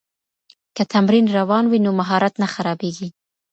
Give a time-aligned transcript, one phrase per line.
[0.75, 3.07] که تمرین روان وي نو مهارت نه خرابېږي.